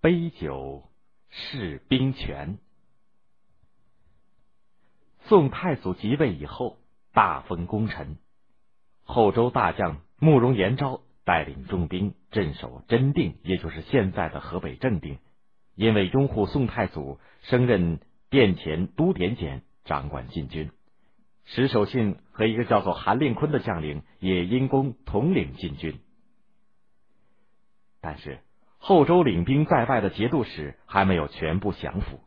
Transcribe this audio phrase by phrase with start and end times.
[0.00, 0.84] 杯酒
[1.28, 2.58] 释兵权。
[5.22, 6.78] 宋太祖即位以后，
[7.12, 8.16] 大封功臣。
[9.02, 15.18] 后周大将慕容延昭带领重兵镇守真定，也就是现在的河北正定。
[15.74, 17.98] 因为拥护宋太祖，升任
[18.30, 20.70] 殿前都点检，掌管禁军。
[21.44, 25.98] 石守信和一个叫做韩令坤的将领也因功统领禁军。
[28.00, 28.38] 但是。
[28.78, 32.20] 后周领兵在外的节度使还没有全部降服。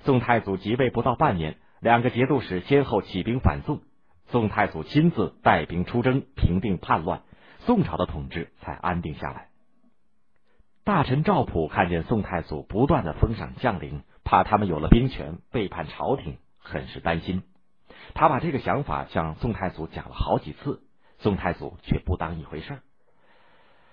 [0.00, 3.80] 宋太祖即位不到半年，两个节度使先后起兵反宋，
[4.26, 7.22] 宋太祖亲自带兵出征，平定叛乱，
[7.60, 9.48] 宋朝的统治才安定下来。
[10.84, 17.44] 大臣赵普看见宋太祖不断的封赏将领，怕他们有了兵权背叛朝廷，很是担心。
[18.14, 20.82] 他把这个想法向宋太祖讲了好几次，
[21.18, 22.80] 宋太祖却不当一回事儿。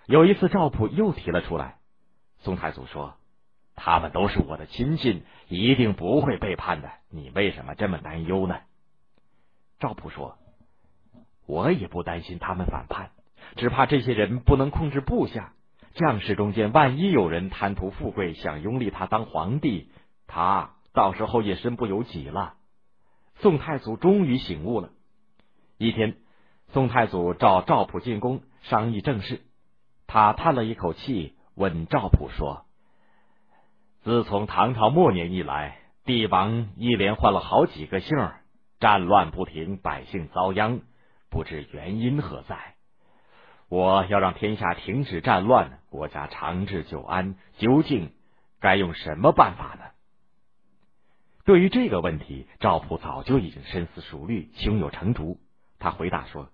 [0.09, 1.75] 有一次，赵普又提了出来。
[2.39, 3.13] 宋太祖说
[3.77, 6.89] ：“他们都是我的亲信，一定不会背叛的。
[7.11, 8.55] 你为什么这么担忧呢？”
[9.79, 10.39] 赵普说
[11.45, 13.11] ：“我也不担心他们反叛，
[13.55, 15.53] 只怕这些人不能控制部下。
[15.93, 19.91] 将士中间万一有人贪图富贵，想拥立他当皇帝，
[20.25, 22.55] 他到时候也身不由己了。”
[23.41, 24.89] 宋太祖终于醒悟了。
[25.77, 26.17] 一天，
[26.69, 29.43] 宋太祖召赵普进宫商议政事。
[30.11, 32.65] 他叹了一口气，问赵普说
[34.01, 38.17] ：“自从唐朝末年以来，帝王一连换了好几个姓，
[38.79, 40.81] 战乱不停，百姓遭殃，
[41.29, 42.73] 不知原因何在？
[43.67, 48.11] 我要让天下停止战乱，国家长治久安，究竟
[48.59, 49.91] 该用什么办法呢？”
[51.45, 55.39] 对于这个问题，赵普早就已经深思熟虑，胸有成竹。
[55.77, 56.49] 他回答说：“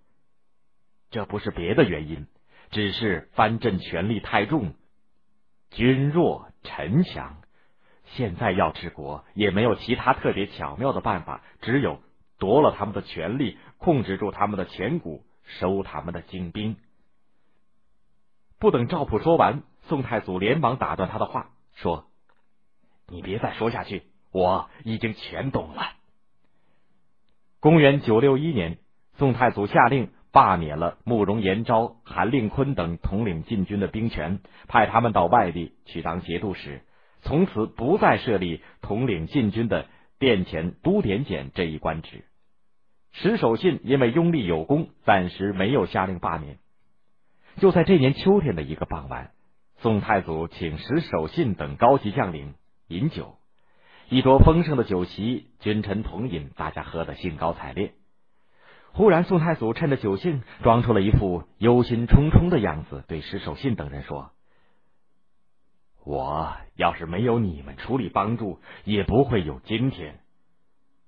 [1.09, 2.27] 这不是别的原因。”
[2.71, 4.73] 只是藩镇权力太重，
[5.71, 7.37] 君弱臣强。
[8.05, 11.99] 现在要治国，也没有其他特别巧妙的办法，只有
[12.37, 16.77] 夺了他们的权力，控制住他们的钱谷，收他们的精兵。
[18.59, 22.05] 不等赵普说完，宋太祖连忙打断他的话，说
[23.07, 25.93] ：“你别再说下去，我已经全懂了。”
[27.59, 28.77] 公元九六一年，
[29.17, 30.11] 宋太祖下令。
[30.35, 36.81] 罢免了慕容延昭、韩令坤等统领禁军的兵权，派他们到外地去当节度使，
[37.21, 39.85] 从此不再设立统领禁军的
[40.19, 42.25] 殿前都点检这一官职。
[43.13, 46.57] 石守信因为拥立有功，暂时没有下令罢免。
[47.61, 49.31] 就在这年秋天的一个傍晚，
[49.77, 52.55] 宋太祖请石守信等高级将领
[52.89, 53.37] 饮酒，
[54.09, 57.93] 一桌丰盛的酒席，君臣同饮，大家喝得兴高采烈。
[58.95, 64.31] 忽然，宋太祖趁着酒兴，装出了一副忧心忡忡的样子，对石守信等人说
[66.05, 70.21] ：“我要是没有你们出力帮助，也不会有今天。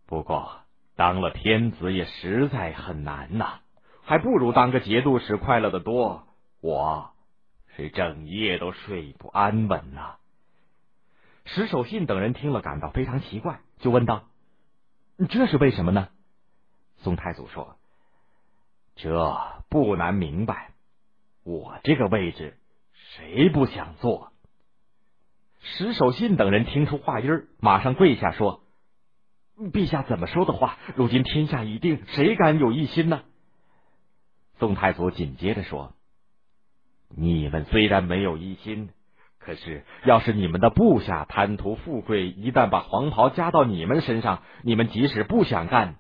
[0.06, 0.64] 不过，
[0.98, 3.60] 当了天子也实在很难呐，
[4.04, 6.28] 还不如当个节度使快乐的多。
[6.60, 7.12] 我
[7.78, 10.18] 是整夜都睡不安稳呐。”
[11.46, 14.26] 石守信等人听了，感到非常奇怪，就问道
[15.30, 16.10] ：“这是为什么呢？”
[16.98, 17.78] 宋太祖说。
[18.96, 19.38] 这
[19.70, 20.72] 不难明白，
[21.44, 22.58] 我这个位置
[22.94, 24.32] 谁不想坐？
[25.62, 28.64] 石守信等人听出话音儿马上跪下说
[29.72, 30.78] ：“陛下怎么说的话？
[30.96, 33.24] 如今天下已定，谁敢有异心呢？”
[34.58, 35.94] 宋太祖紧接着说
[37.10, 38.90] ：“你们虽然没有异心，
[39.38, 45.98] 可是要是你们的部下贪图富贵，一旦把黄袍加到你们身上，你们即使不想干，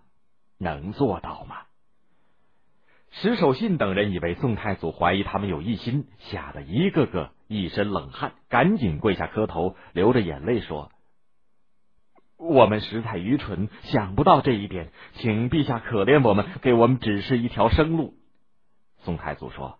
[0.57, 1.57] 能做到吗？”
[3.09, 10.91] 石守信等人以为宋太祖怀疑他们有异心，吓得一个个一身冷汗，赶紧跪下磕头，流着眼泪说
[12.37, 18.13] ：“我们实在愚蠢，想不到这一点，请陛下可怜我们，给我们指示一条生路。”
[19.01, 19.79] 宋太祖说：“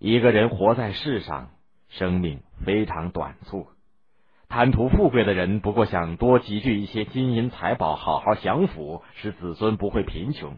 [0.00, 1.50] 一个人活在世上，
[1.90, 3.68] 生命非常短促，
[4.48, 10.56] 贪图富贵的人不过想多积聚一些金银财宝，好好享福，使子孙不会贫穷。”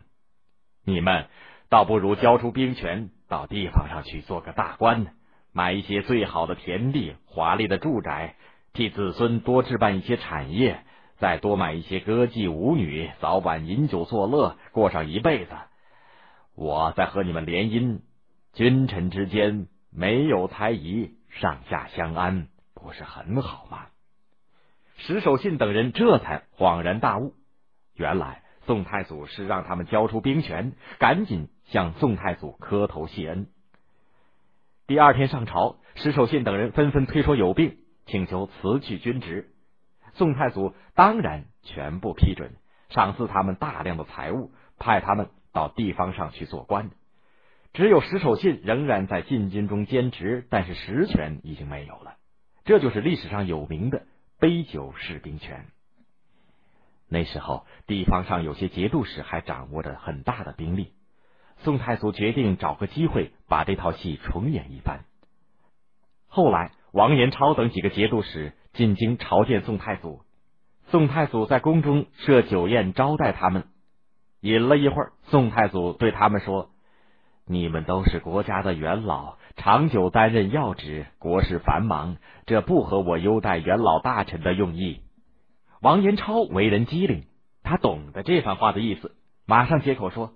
[0.84, 1.26] 你们
[1.68, 5.06] 倒不如交出兵权，到地方上去做个大官，
[5.52, 8.36] 买一些最好的田地、华丽的住宅，
[8.72, 10.84] 替子孙多置办一些产业，
[11.16, 15.52] 再多买一些歌妓舞女，早晚饮酒作乐，过上一辈子。
[16.54, 18.00] 我再和你们联姻，
[18.52, 22.48] 君臣之间没有猜疑，上下相安，
[22.86, 23.88] 不是很好吗？
[24.96, 27.34] 石守信等人这才恍然大悟，
[27.94, 28.44] 原来。
[28.64, 33.48] 宋太祖是让他们交出兵权，赶紧向宋太祖磕头谢恩。
[34.86, 39.50] 第二天上朝，石守信等人纷纷推说有病，请求辞去军职。
[40.14, 42.54] 宋太祖当然全部批准，
[42.88, 46.90] 赏赐他们大量的财物，派他们到地方上去做官。
[47.72, 52.16] 只有石守信仍然在禁军中兼职，但是实权已经没有了。
[52.66, 54.02] 这就是历史上有名的
[54.40, 55.66] 杯酒释兵权。
[57.08, 60.92] 那时候，地方上有些节度使还掌握着很大的兵力。
[61.58, 65.04] 宋太祖决定找个机会把这套戏重演一番。
[66.26, 70.22] 后来，王延超等几个节度使进京朝见宋太祖，
[70.88, 73.68] 宋太祖在宫中设酒宴招待他们。
[74.40, 76.70] 饮了一会儿，宋太祖对他们说。
[77.48, 85.00] 你们都是国家的元老，长久担任要职，国事繁忙，这不合我优待元老大臣的用意。
[85.80, 87.24] 王延超为人机灵，
[87.62, 89.14] 他懂得这番话的意思，
[89.46, 90.32] 马上接口说：“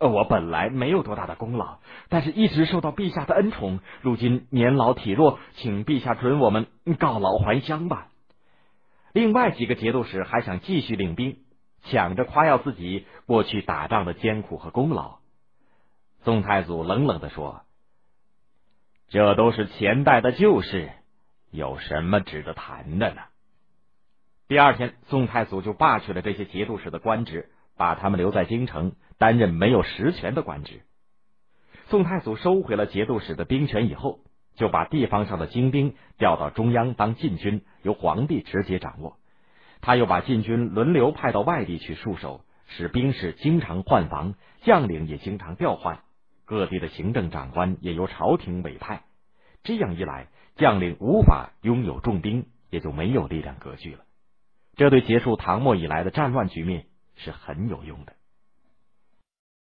[0.00, 6.66] 我本来没有多大的功劳，但是一直受到陛下的恩宠，如今年老体弱，请陛下准我们
[6.98, 8.06] 告老还乡吧。”
[9.12, 11.36] 另外几个节度使还想继续领兵，
[11.82, 15.19] 抢着夸耀自己过去打仗的艰苦和功劳。
[16.22, 17.62] 宋太祖冷冷的说
[19.08, 20.90] ：“这都是前代的旧事，
[21.50, 23.22] 有什么值得谈的呢？”
[24.46, 30.82] 第二天，宋太祖就罢去了这些节度使的官职，把他们留在京城担任没有实权的官职。
[31.86, 34.20] 宋太祖收回了节度使的兵权以后，
[34.56, 39.16] 就把地方上的精兵调到中央当禁军，由皇帝直接掌握。
[39.80, 46.02] 他又把禁军轮流派到外地去戍守，使兵士经常换防，将领也经常调换。
[46.50, 49.04] 各地的行政长官也由朝廷委派，
[49.62, 50.26] 这样一来，
[50.56, 54.00] 将领无法拥有重兵，也就没有力量割据了。
[54.74, 58.14] 这对结束唐末以来的战乱局面是很有用的。